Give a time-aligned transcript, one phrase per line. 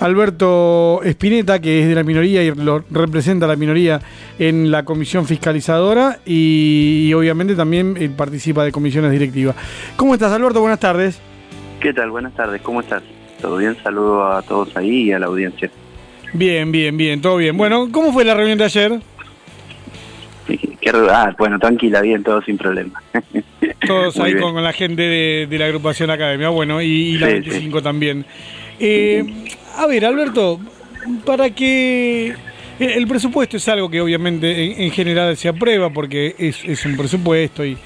[0.00, 4.00] Alberto Espineta, que es de la minoría y lo representa a la minoría
[4.38, 9.56] en la comisión fiscalizadora y, obviamente también eh, participa de comisiones directivas.
[9.96, 10.60] ¿Cómo estás, Alberto?
[10.60, 11.20] Buenas tardes.
[11.80, 12.10] ¿Qué tal?
[12.10, 13.02] Buenas tardes, ¿cómo estás?
[13.40, 13.76] ¿Todo bien?
[13.82, 15.70] Saludo a todos ahí y a la audiencia.
[16.32, 17.56] Bien, bien, bien, todo bien.
[17.56, 19.00] Bueno, ¿cómo fue la reunión de ayer?
[21.10, 23.02] Ah, bueno, tranquila, bien, todo sin problema.
[23.86, 28.24] Todos ahí con, la gente de, la agrupación Academia, bueno, y, la 25 también.
[28.80, 29.24] Eh,
[29.78, 30.58] a ver, Alberto,
[31.24, 32.34] para que
[32.80, 37.78] el presupuesto es algo que obviamente en, general se aprueba porque es, un presupuesto y,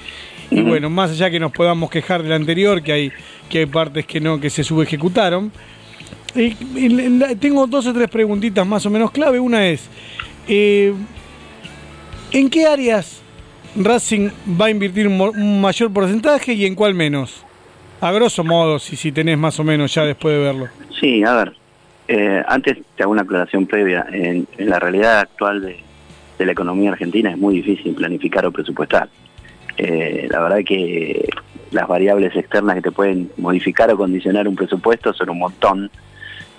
[0.49, 3.11] bueno, más allá que nos podamos quejar del anterior, que hay,
[3.47, 5.51] que hay partes que no, que se subejecutaron.
[6.35, 6.55] Eh,
[7.39, 9.39] tengo dos o tres preguntitas más o menos clave.
[9.39, 9.87] Una es,
[10.47, 10.93] eh,
[12.31, 13.21] ¿en qué áreas
[13.75, 14.29] Racing
[14.59, 17.43] va a invertir un, mayor porcentaje y en cuál menos?
[18.01, 20.67] A grosso modo, si, si tenés más o menos ya después de verlo.
[20.99, 21.62] Sí, a ver,
[22.07, 24.05] eh, antes te hago una aclaración previa.
[24.11, 29.07] En, la realidad actual de, la economía argentina es muy difícil planificar o presupuestar.
[29.77, 31.29] Eh, la verdad que
[31.71, 35.89] las variables externas que te pueden modificar o condicionar un presupuesto son un montón,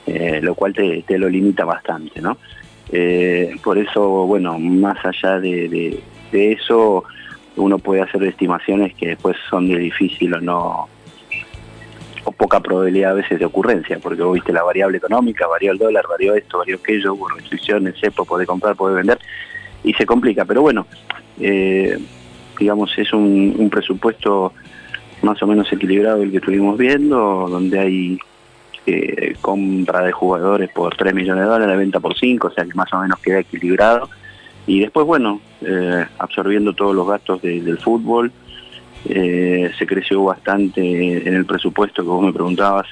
[0.06, 2.38] eh, lo cual te, lo limita bastante, ¿no?
[3.64, 7.02] por eso, bueno, más allá de, de eso,
[7.56, 10.88] uno puede hacer estimaciones que después son de difícil o no
[12.24, 15.78] o poca probabilidad a veces de ocurrencia, porque vos viste la variable económica, varió el
[15.78, 19.18] dólar, varió esto, varió aquello, hubo restricciones, cepo, puede comprar, puede vender,
[19.82, 20.44] y se complica.
[20.44, 20.86] Pero bueno,
[21.38, 21.98] eh,
[22.58, 24.52] digamos, es un, presupuesto
[25.22, 28.18] más o menos equilibrado el que estuvimos viendo, donde hay
[28.86, 32.74] eh, compra de jugadores por 3 millones de dólares, venta por 5, o sea que
[32.74, 34.08] más o menos queda equilibrado.
[34.66, 38.32] Y después, bueno, eh, absorbiendo todos los gastos del fútbol,
[39.06, 40.80] eh, se creció bastante
[41.28, 42.86] en el presupuesto que vos me preguntabas,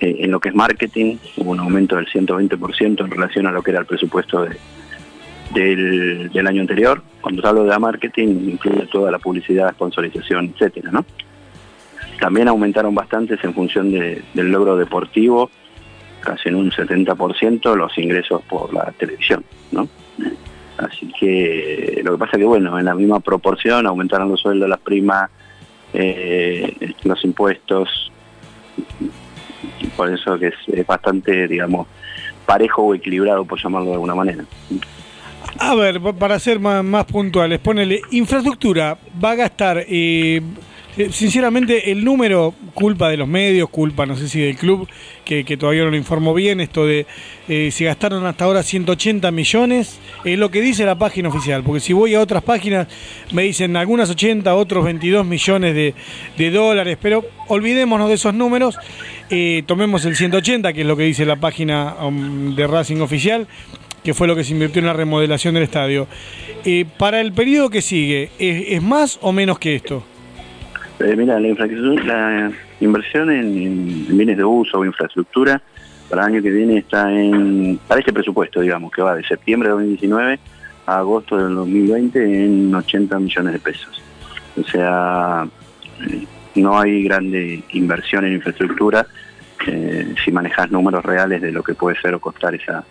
[0.00, 3.62] eh, en lo que es marketing, hubo un aumento del 120% en relación a lo
[3.62, 4.46] que era el presupuesto
[5.54, 7.02] del, año anterior.
[7.20, 11.04] Cuando hablo de marketing, incluye toda la publicidad, sponsorización, etcétera, ¿no?
[12.20, 15.50] También aumentaron bastante en función del logro deportivo,
[16.20, 19.88] casi en un 70% los ingresos por la televisión, ¿no?
[20.78, 24.80] Así que lo que pasa que, bueno, en la misma proporción aumentaron los sueldos, las
[24.80, 25.30] primas,
[25.98, 28.12] eh, los impuestos,
[29.96, 31.86] por eso que es, bastante, digamos,
[32.44, 34.44] parejo o equilibrado, por llamarlo de alguna manera.
[35.58, 39.84] A ver, para ser más, puntuales, ponele, infraestructura, va a gastar...
[39.88, 40.42] Eh,
[41.10, 44.88] sinceramente, el número, culpa de los medios, culpa, no sé si del club,
[45.24, 47.06] que, todavía no lo informó bien, esto de
[47.48, 51.80] eh, si gastaron hasta ahora 180 millones, es lo que dice la página oficial, porque
[51.80, 52.88] si voy a otras páginas
[53.32, 58.78] me dicen algunas 80, otros 22 millones de, dólares, pero olvidémonos de esos números,
[59.28, 63.46] eh, tomemos el 180, que es lo que dice la página um, de Racing oficial,
[64.02, 66.06] que fue lo que se invirtió en la remodelación del estadio.
[66.96, 70.04] para el periodo que sigue, ¿es más o menos que esto?
[70.98, 71.48] Eh, mira, la,
[72.04, 75.60] la inversión en, bienes de uso o infraestructura
[76.08, 79.68] para el año que viene está en, para este presupuesto, digamos, que va de septiembre
[79.68, 80.38] de 2019
[80.86, 84.02] a agosto del 2020 en 80 millones de pesos.
[84.56, 85.46] O sea,
[86.08, 86.24] eh,
[86.54, 89.06] no hay grande inversión en infraestructura
[89.66, 92.84] eh, si manejas números reales de lo que puede ser o costar esa,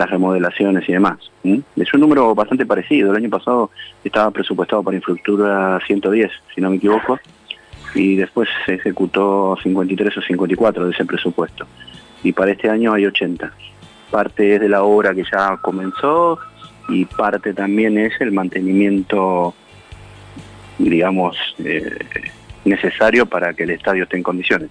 [0.00, 1.18] las remodelaciones y demás.
[1.44, 3.10] Es un número bastante parecido.
[3.10, 3.70] El año pasado
[4.02, 7.20] estaba presupuestado para infraestructura 110, si no me equivoco,
[7.94, 11.66] y después se ejecutó 53 o 54 de ese presupuesto.
[12.24, 13.52] Y para este año hay 80.
[14.10, 16.38] Parte es de la obra que ya comenzó
[16.88, 19.54] y parte también es el mantenimiento,
[20.78, 21.98] digamos, eh,
[22.64, 24.70] necesario para que el estadio esté en condiciones.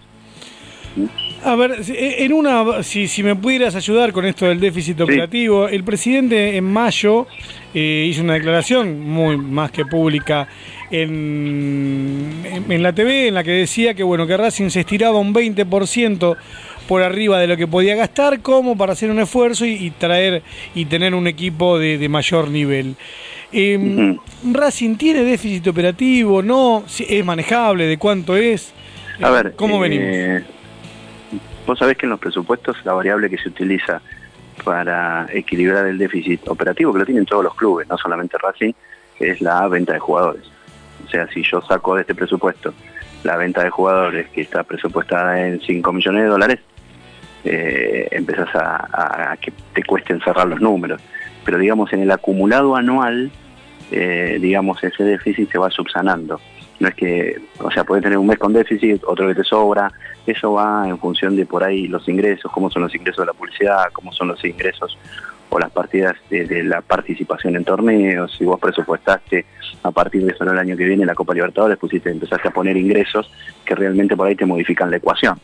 [1.44, 5.70] A ver, e, en una, si, si me pudieras ayudar con esto del déficit operativo,
[5.70, 7.28] el presidente en mayo
[7.74, 10.48] eh, hizo una declaración muy más que pública
[10.92, 15.34] en, en, la TV en la que decía que bueno que Racing se estiraba un
[15.34, 16.36] 20%
[16.88, 20.42] por arriba de lo que podía gastar como para hacer un esfuerzo y, traer
[20.74, 22.96] y tener un equipo de, mayor nivel.
[23.52, 24.18] Em,
[24.52, 28.74] Racing tiene déficit operativo, no, es manejable, de cuánto es.
[29.22, 30.44] A ver, ¿cómo venimos?
[31.66, 34.02] Vos sabés que en los presupuestos la variable que se utiliza
[34.64, 38.74] para equilibrar el déficit operativo, que lo tienen todos los clubes, no solamente Racing,
[39.20, 40.44] es la venta de jugadores.
[41.06, 42.74] O sea, si yo saco de este presupuesto
[43.24, 46.60] la venta de jugadores que está presupuestada en 5 millones de dólares,
[47.44, 51.02] eh, empezás a, que te cuesten cerrar los números.
[51.44, 53.32] Pero digamos, en el acumulado anual,
[53.92, 56.40] eh, digamos, ese déficit se va subsanando.
[56.80, 59.92] No es que, o sea, puede tener un mes con déficit, otro que te sobra,
[60.26, 63.34] eso va en función de por ahí los ingresos, cómo son los ingresos de la
[63.34, 64.98] publicidad, cómo son los ingresos
[65.50, 69.46] o las partidas de, la participación en torneos, si vos presupuestaste
[69.84, 72.78] a partir de eso el año que viene la Copa Libertadores, pusiste, empezaste a poner
[72.78, 73.32] ingresos
[73.66, 75.40] que realmente por ahí te modifican la ecuación.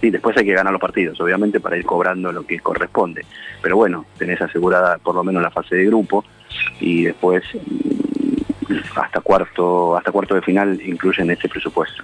[0.00, 3.26] Sí, después hay que ganar los partidos, obviamente, para ir cobrando lo que corresponde.
[3.60, 6.24] Pero bueno, tenés asegurada por lo menos la fase de grupo
[6.80, 7.44] y después
[8.96, 12.02] hasta cuarto, hasta cuarto de final incluyen ese presupuesto.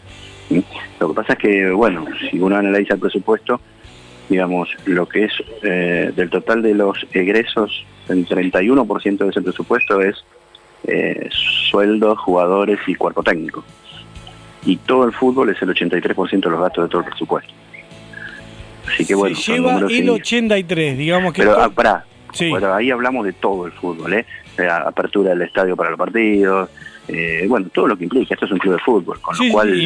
[1.00, 3.60] Lo que pasa es que, bueno, si uno analiza el presupuesto,
[4.28, 5.32] digamos, lo que es
[5.62, 10.24] eh, del total de los egresos, el 31% de ese presupuesto es
[10.86, 11.28] eh,
[11.70, 13.64] sueldos, jugadores y cuerpo técnico.
[14.64, 17.52] Y todo el fútbol es el 83% de los gastos de todo el presupuesto.
[18.88, 21.42] Así que bueno, Se lleva el 83, digamos que...
[21.42, 22.04] Pero, ah,
[22.50, 24.26] bueno, ahí hablamos de todo el fútbol, ¿eh?
[24.86, 26.70] apertura del estadio para los partidos,
[27.08, 29.78] eh, bueno, todo lo que implica, esto es un club de fútbol, con lo cual...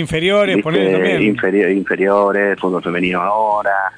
[1.24, 3.92] inferiores, inferiores, fútbol femenino ahora,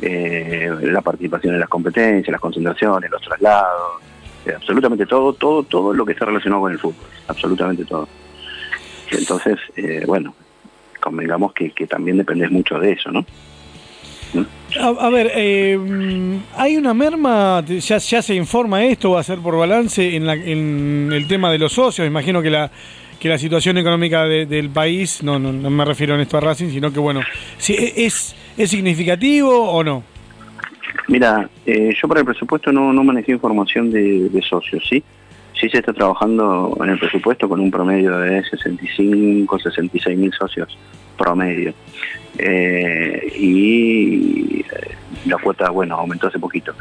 [0.00, 4.02] eh, la participación en las competencias, las concentraciones, los traslados,
[4.46, 8.08] eh, absolutamente todo, todo, todo lo que está relacionado con el fútbol, absolutamente todo.
[9.10, 10.34] Entonces, eh, bueno,
[11.00, 13.24] convengamos que, que también depende mucho de eso, ¿no?
[14.80, 15.32] A, ver,
[16.56, 20.34] hay una merma, ya, ya se informa esto, va a ser por balance en, la,
[20.34, 22.70] en el tema de los socios, imagino que la
[23.18, 26.70] que la situación económica del país, no, no, no me refiero en esto a Racing,
[26.70, 27.20] sino que bueno,
[27.56, 30.04] si e, es, es significativo o no.
[31.08, 35.02] Mira, eh, yo para el presupuesto no, no manejé información de, socios, ¿sí?
[35.58, 40.78] Sí se está trabajando en el presupuesto con un promedio de 65, 66 mil socios
[41.18, 41.74] promedio.
[42.38, 44.64] Eh, y eh,
[45.26, 46.72] la cuota, bueno, aumentó hace poquito.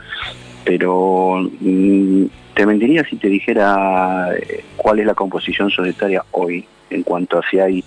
[0.63, 7.03] Pero mm, te mentiría si te dijera eh, cuál es la composición societaria hoy en
[7.03, 7.83] cuanto a si hay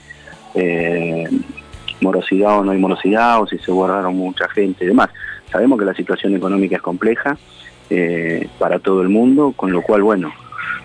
[2.01, 5.11] morosidad o no hay morosidad o si se guardaron mucha gente y demás.
[5.51, 7.39] Sabemos que la situación económica es compleja
[8.59, 10.33] para todo el mundo, con lo cual, bueno,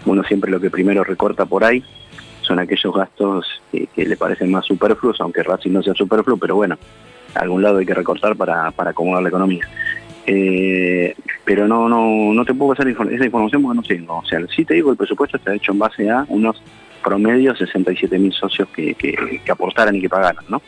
[0.05, 1.83] uno siempre lo que primero recorta por ahí
[2.45, 6.77] son aquellos gastos que, le parecen más superfluos, aunque Racing no sea superfluo, pero bueno,
[7.33, 9.67] a algún lado hay que recortar para, para acomodar la economía.
[10.27, 14.17] Eh, pero no, no, no te puedo pasar esa información porque no tengo.
[14.17, 16.61] O sea, sí te digo, el presupuesto está hecho en base a unos
[17.03, 20.61] promedios 67 mil socios que, que, aportaran y que pagaran, ¿no?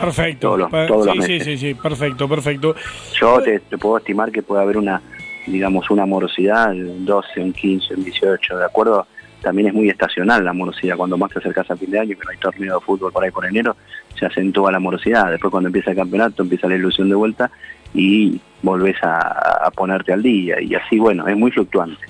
[0.00, 0.56] Perfecto.
[0.86, 2.74] Todos sí, sí, sí, sí, perfecto, perfecto.
[3.20, 5.02] Yo te, puedo estimar que puede haber una,
[5.46, 9.06] digamos, una morosidad, un 12, un 15, un 18, ¿de acuerdo?
[9.42, 10.96] También es muy estacional la morosidad.
[10.96, 13.24] Cuando más te acercas a fin de año, que no hay torneo de fútbol por
[13.24, 13.76] ahí por enero,
[14.18, 15.30] se acentúa la morosidad.
[15.30, 17.50] Después cuando empieza el campeonato, empieza la ilusión de vuelta
[17.94, 22.00] y volvés a, ponerte al día y así, bueno, es muy fluctuante.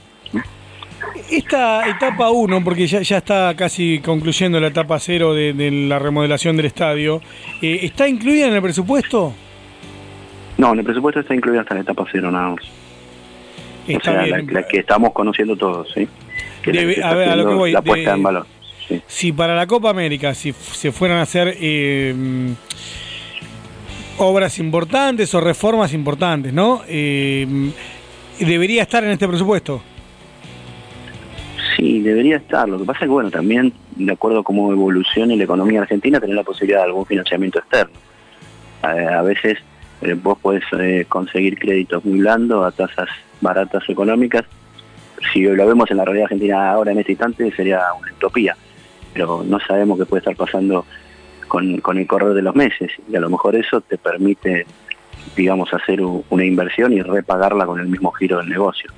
[1.30, 6.56] Esta etapa 1, porque ya, ya, está casi concluyendo la etapa 0 de, la remodelación
[6.56, 7.20] del estadio,
[7.62, 9.34] eh, ¿está incluida en el presupuesto?
[10.56, 12.64] No, en el presupuesto está incluida hasta la etapa 0 nada más.
[13.96, 16.08] o sea, La, que estamos conociendo todos, ¿sí?
[16.68, 17.72] A ver, a lo que voy.
[17.72, 18.46] La puesta en valor.
[19.06, 22.14] Si para la Copa América, si se fueran a hacer eh,
[24.18, 26.82] obras importantes o reformas importantes, ¿no?
[26.88, 27.70] Eh,
[28.40, 29.82] ¿Debería estar en este presupuesto?
[31.76, 32.68] Sí, debería estar.
[32.68, 36.20] Lo que pasa es que, bueno, también, de acuerdo a cómo evolucione la economía argentina,
[36.20, 37.94] tener la posibilidad de algún financiamiento externo.
[38.82, 39.58] A, veces
[40.02, 43.08] eh, vos podés eh, conseguir créditos muy blandos a tasas
[43.40, 44.44] baratas económicas.
[45.32, 48.56] Si lo vemos en la realidad argentina ahora en este instante, sería una utopía.
[49.12, 50.84] Pero no sabemos qué puede estar pasando
[51.48, 54.66] con, con el correr de los meses y a lo mejor eso te permite,
[55.36, 58.90] digamos, hacer una inversión y repagarla con el mismo giro del negocio.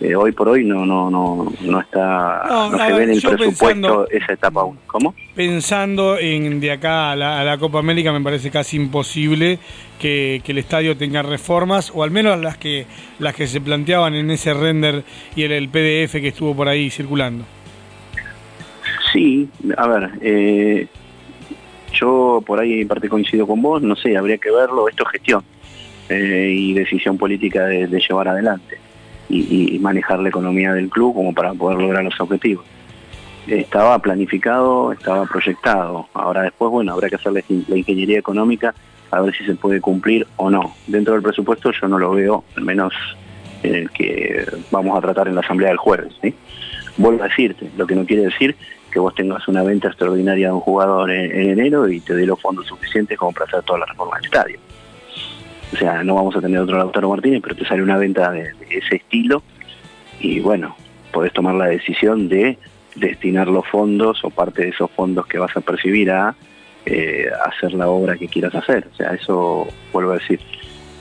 [0.00, 4.08] Eh, hoy por hoy no no no no está no, se ve en el presupuesto
[4.10, 4.78] esa etapa 1.
[4.86, 5.14] ¿Cómo?
[5.34, 9.58] Pensando en de acá a la, Copa América me parece casi imposible
[9.98, 12.86] que, que, el estadio tenga reformas o al menos las que
[13.18, 15.02] las que se planteaban en ese render
[15.34, 17.44] y en el PDF que estuvo por ahí circulando.
[19.12, 20.86] Sí, a ver, eh,
[21.92, 25.10] yo por ahí en parte coincido con vos, no sé, habría que verlo, esto es
[25.12, 25.42] gestión
[26.08, 28.77] eh, y decisión política de, llevar adelante
[29.28, 32.64] y, manejar la economía del club como para poder lograr los objetivos.
[33.46, 38.74] Estaba planificado, estaba proyectado, ahora después, bueno, habrá que hacer la, ingeniería económica
[39.10, 40.74] a ver si se puede cumplir o no.
[40.86, 42.92] Dentro del presupuesto yo no lo veo, al menos
[43.62, 46.14] en el que vamos a tratar en la asamblea del jueves.
[46.98, 48.54] Vuelvo a decirte, lo que no quiere decir
[48.90, 52.40] que vos tengas una venta extraordinaria de un jugador en, enero y te dé los
[52.40, 54.58] fondos suficientes como para hacer toda la reforma del estadio.
[55.72, 58.52] O sea, no vamos a tener otro Lautaro Martínez, pero te sale una venta de,
[58.70, 59.42] ese estilo
[60.20, 60.76] y bueno,
[61.12, 62.58] podés tomar la decisión de
[62.96, 66.34] destinar los fondos o parte de esos fondos que vas a percibir a
[66.86, 68.88] eh, hacer la obra que quieras hacer.
[68.92, 70.40] O sea, eso, vuelvo a decir,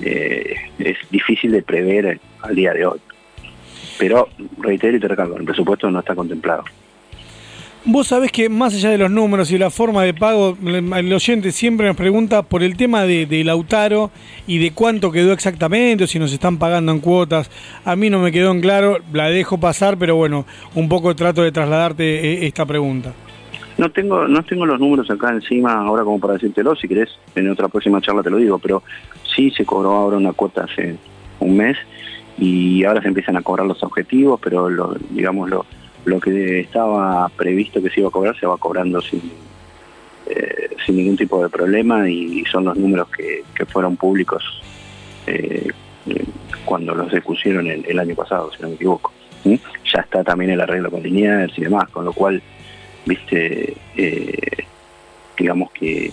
[0.01, 2.99] eh, es difícil de prever al día de hoy.
[3.97, 4.27] Pero,
[4.59, 6.63] reitero y te recalco, el presupuesto no está contemplado.
[7.89, 11.53] Vos sabés que más allá de los números y la forma de pago, el oyente
[11.53, 14.11] siempre nos pregunta por el tema de, Lautaro
[14.45, 17.49] y de cuánto quedó exactamente, o si nos están pagando en cuotas.
[17.85, 21.43] A mí no me quedó en claro, la dejo pasar, pero bueno, un poco trato
[21.43, 23.13] de trasladarte eh, esta pregunta.
[23.77, 27.49] No tengo, no tengo los números acá encima ahora como para decírtelo, si querés, en
[27.49, 28.83] otra próxima charla te lo digo, pero
[29.33, 30.97] sí se cobró ahora una cuota hace
[31.39, 31.77] un mes
[32.37, 35.65] y ahora se empiezan a cobrar los objetivos, pero lo, digamos lo,
[36.05, 39.21] lo que estaba previsto que se iba a cobrar se va cobrando sin,
[40.25, 44.43] eh, sin ningún tipo de problema y son los números que, fueron públicos
[45.25, 45.69] eh,
[46.65, 49.11] cuando los expusieron el, año pasado, si no me equivoco.
[49.43, 52.41] Ya está también el arreglo con Liniers y demás, con lo cual,
[53.05, 54.65] viste, eh,
[55.37, 56.11] digamos que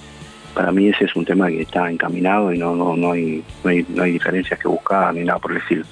[0.54, 3.70] para mí ese es un tema que está encaminado y no, no, no, hay, no,
[3.70, 5.84] hay, no hay diferencias que buscar ni nada por el estilo.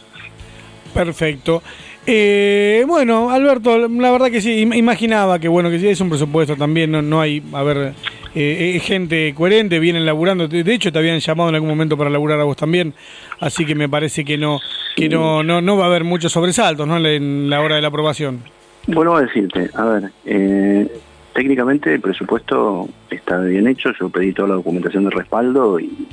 [0.95, 1.63] Perfecto.
[2.05, 6.57] Eh, bueno, Alberto, la verdad que sí, imaginaba que bueno, que sí, es un presupuesto
[6.57, 7.95] también, no, no hay, a ver,
[8.35, 12.41] eh, gente coherente, vienen laburando, de hecho te habían llamado en algún momento para laburar
[12.41, 12.93] a vos también,
[13.39, 14.59] así que me parece que no,
[14.97, 16.97] que no, no, no va a haber muchos sobresaltos ¿no?
[16.97, 18.41] en la hora de la aprobación.
[18.89, 20.89] Vuelvo a decirte, a ver, eh,
[21.35, 26.09] técnicamente el presupuesto está bien hecho, yo pedí toda la documentación de respaldo y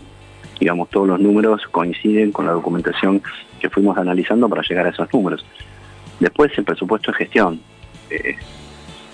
[0.60, 3.24] digamos todos los números coinciden con la documentación
[3.60, 5.44] que fuimos analizando para llegar a esos números.
[6.20, 7.62] Después el presupuesto es gestión.
[8.10, 8.36] Eh,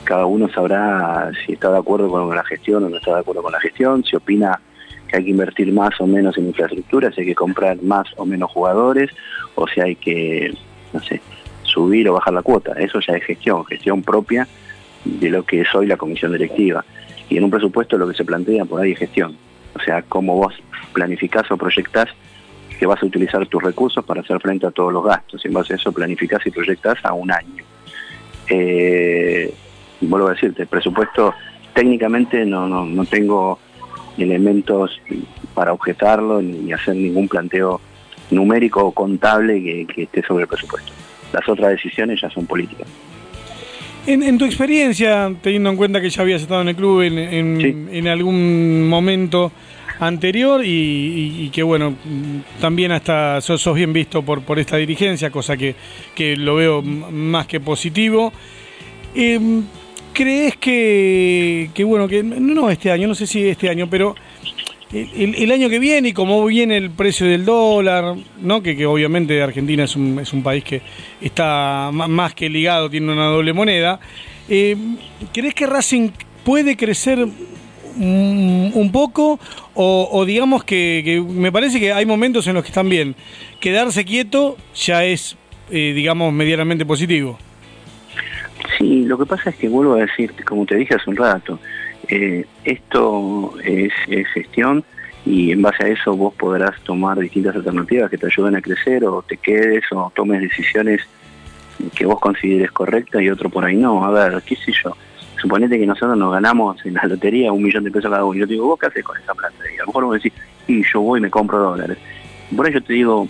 [0.03, 3.41] cada uno sabrá si está de acuerdo con la gestión o no está de acuerdo
[3.41, 4.59] con la gestión, si opina
[5.07, 8.25] que hay que invertir más o menos en infraestructura, si hay que comprar más o
[8.25, 9.09] menos jugadores,
[9.55, 10.55] o si hay que,
[10.93, 11.21] no sé,
[11.63, 12.73] subir o bajar la cuota.
[12.73, 14.47] Eso ya es gestión, gestión propia
[15.03, 16.85] de lo que es hoy la comisión directiva.
[17.29, 19.35] Y en un presupuesto lo que se plantea por ahí es gestión.
[19.75, 20.53] O sea, cómo vos
[20.93, 22.09] planificás o proyectás
[22.77, 25.43] que vas a utilizar tus recursos para hacer frente a todos los gastos.
[25.43, 27.63] Y en base a eso planificás y proyectás a un año.
[28.49, 29.53] Eh,
[30.01, 31.33] vuelvo a decirte, el presupuesto
[31.73, 33.59] técnicamente no, no, no tengo
[34.17, 34.99] elementos
[35.53, 37.81] para objetarlo ni hacer ningún planteo
[38.31, 40.91] numérico o contable que, esté sobre el presupuesto.
[41.33, 42.87] Las otras decisiones ya son políticas.
[44.07, 48.07] En, tu experiencia, teniendo en cuenta que ya habías estado en el club en, en
[48.07, 49.51] algún momento,
[49.99, 51.95] anterior y, que bueno,
[52.59, 55.75] también hasta sos, bien visto por, por esta dirigencia, cosa que,
[56.13, 58.33] que lo veo más que positivo.
[59.13, 59.63] Em,
[60.13, 64.15] ¿Crees que, que, bueno, que no este año, no sé si este año, pero
[64.93, 68.61] el, año que viene y como viene el precio del dólar, ¿no?
[68.61, 70.81] que, que obviamente Argentina es un, es un país que
[71.19, 73.99] está más que ligado, tiene una doble moneda,
[74.47, 74.77] eh,
[75.33, 76.11] ¿crees que Racing
[76.43, 77.27] puede crecer
[77.97, 79.39] un poco
[79.77, 83.15] o, digamos que, me parece que hay momentos en los que están bien.
[83.59, 85.37] Quedarse quieto ya es,
[85.69, 87.37] eh, digamos, medianamente positivo.
[88.77, 91.59] Sí, lo que pasa es que vuelvo a decir, como te dije hace un rato,
[92.07, 93.91] eh, esto es,
[94.33, 94.83] gestión
[95.25, 99.03] y en base a eso vos podrás tomar distintas alternativas que te ayuden a crecer
[99.05, 101.01] o te quedes o tomes decisiones
[101.95, 104.05] que vos consideres correctas y otro por ahí no.
[104.05, 104.95] A ver, qué sé yo
[105.45, 108.35] suponete que nosotros nos ganamos en la lotería un millón de pesos cada uno.
[108.35, 109.55] Y yo te digo, ¿vos qué haces con esa plata?
[109.71, 110.33] Y a lo mejor vos decís,
[110.67, 111.99] y yo voy y me compro dólares.
[112.55, 113.27] Por eso te digo,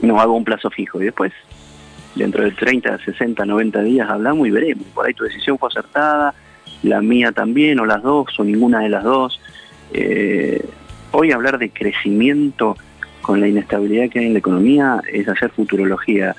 [0.00, 1.02] no hago un plazo fijo.
[1.02, 1.32] Y después,
[2.14, 4.86] dentro de 30, 60, 90 días hablamos y veremos.
[4.94, 6.34] Por ahí tu decisión fue acertada,
[6.82, 9.38] la mía también, o las dos, o ninguna de las dos.
[9.92, 10.64] Eh,
[11.10, 12.74] hoy hablar de crecimiento
[13.20, 16.34] con la inestabilidad que hay en la economía es hacer futurología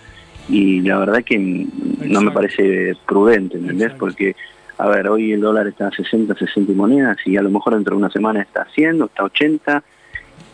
[0.50, 3.94] y la verdad que no me parece prudente, ¿entendés?
[3.94, 4.36] Porque
[4.78, 7.96] a ver, hoy el dólar está a 60, 60 monedas y a lo mejor dentro
[7.96, 9.84] de una semana está a 100, está a 80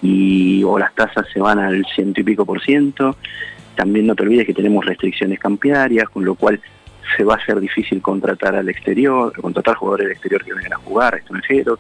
[0.01, 3.15] y o las tasas se van al ciento y pico por ciento.
[3.75, 6.61] También no te olvides que tenemos restricciones cambiarias, con lo cual
[7.15, 10.77] se va a ser difícil contratar al exterior, contratar jugadores del exterior que vengan a
[10.77, 11.79] jugar, extranjeros.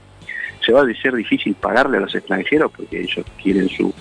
[0.65, 3.93] Se va a ser difícil pagarle a los extranjeros porque ellos quieren su,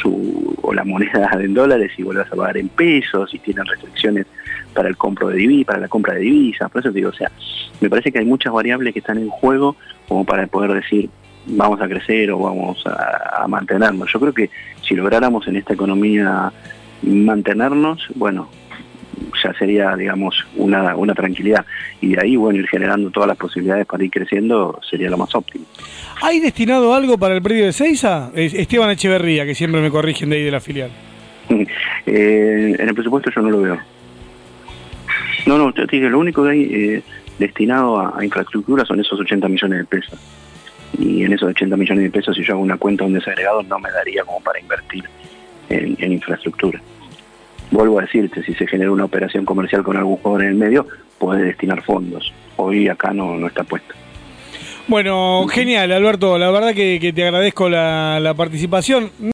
[0.00, 4.26] su o la moneda en dólares y vuelvas a pagar en pesos y tienen restricciones
[4.72, 7.14] para el compro de divisas, para la compra de divisas, por eso te digo, o
[7.14, 7.30] sea,
[7.80, 9.76] me parece que hay muchas variables que están en juego
[10.08, 11.10] como para poder decir
[11.46, 14.10] vamos a crecer o vamos a, mantenernos.
[14.10, 14.50] Yo creo que
[14.82, 16.50] si lográramos en esta economía
[17.02, 18.48] mantenernos, bueno,
[19.42, 21.64] ya sería, digamos, una, una tranquilidad.
[22.00, 25.34] Y de ahí, bueno, ir generando todas las posibilidades para ir creciendo sería lo más
[25.34, 25.64] óptimo.
[26.22, 28.30] ¿Hay destinado algo para el predio de Seiza?
[28.34, 30.90] Esteban Echeverría, que siempre me corrigen de ahí de la filial.
[32.06, 33.78] Eh, en el presupuesto yo no lo veo.
[35.46, 37.02] No, no, te dije, lo único que hay eh,
[37.38, 40.18] destinado a, a, infraestructura son esos 80 millones de pesos.
[40.98, 43.62] Y en esos 80 millones de pesos, si yo hago una cuenta de un desagregado,
[43.62, 45.04] no me daría como para invertir
[45.70, 46.80] en, en infraestructura.
[47.70, 50.86] Vuelvo a decirte, si se genera una operación comercial con algún jugador en el medio,
[51.18, 52.32] puede destinar fondos.
[52.56, 53.94] Hoy acá no, no está puesto.
[54.86, 56.36] Bueno, genial, Alberto.
[56.36, 59.10] La verdad que, que te agradezco la, la participación.